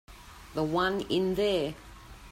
The 0.55 0.63
one 0.63 1.01
in 1.11 1.35
there. 1.35 1.75